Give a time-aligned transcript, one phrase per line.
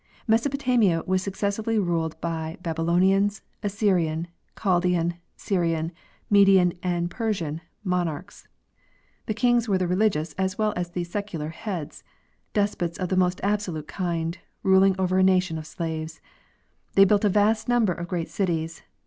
[0.27, 3.29] Mesopotamia was successively ruled by Babylonian,
[3.61, 4.25] Assyrian,
[4.59, 5.91] Chaldean, Syrian,
[6.27, 8.47] Median, and Persian monarchs.
[9.27, 12.03] The kings were the religious as well as the secular heads,
[12.51, 16.19] despots of the most absolute kind, ruling over a nation of slaves.
[16.95, 18.81] They built a vast number of great cities.